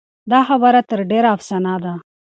دا 0.31 0.39
خبره 0.49 0.81
تر 0.89 0.99
ډېره 1.11 1.29
افسانه 1.35 1.73
ده. 1.83 1.93